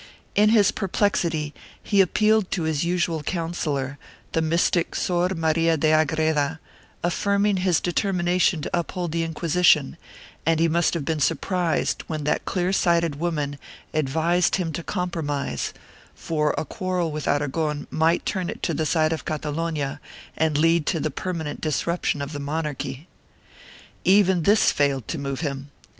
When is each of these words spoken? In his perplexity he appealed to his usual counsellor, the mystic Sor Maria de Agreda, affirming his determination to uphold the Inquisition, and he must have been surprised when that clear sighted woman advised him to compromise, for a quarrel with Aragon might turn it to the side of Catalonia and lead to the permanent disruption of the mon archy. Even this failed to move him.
In 0.33 0.49
his 0.49 0.71
perplexity 0.71 1.53
he 1.83 2.01
appealed 2.01 2.49
to 2.49 2.63
his 2.63 2.83
usual 2.83 3.21
counsellor, 3.21 3.99
the 4.31 4.41
mystic 4.41 4.95
Sor 4.95 5.29
Maria 5.35 5.77
de 5.77 5.91
Agreda, 5.91 6.59
affirming 7.03 7.57
his 7.57 7.79
determination 7.79 8.63
to 8.63 8.79
uphold 8.79 9.11
the 9.11 9.21
Inquisition, 9.23 9.97
and 10.43 10.59
he 10.59 10.67
must 10.67 10.95
have 10.95 11.05
been 11.05 11.19
surprised 11.19 12.01
when 12.07 12.23
that 12.23 12.45
clear 12.45 12.73
sighted 12.73 13.19
woman 13.19 13.59
advised 13.93 14.55
him 14.55 14.73
to 14.73 14.81
compromise, 14.81 15.71
for 16.15 16.55
a 16.57 16.65
quarrel 16.65 17.11
with 17.11 17.27
Aragon 17.27 17.85
might 17.91 18.25
turn 18.25 18.49
it 18.49 18.63
to 18.63 18.73
the 18.73 18.87
side 18.87 19.13
of 19.13 19.23
Catalonia 19.23 19.99
and 20.35 20.57
lead 20.57 20.87
to 20.87 20.99
the 20.99 21.11
permanent 21.11 21.61
disruption 21.61 22.23
of 22.23 22.31
the 22.33 22.39
mon 22.39 22.65
archy. 22.65 23.07
Even 24.03 24.41
this 24.41 24.71
failed 24.71 25.07
to 25.09 25.19
move 25.19 25.41
him. 25.41 25.69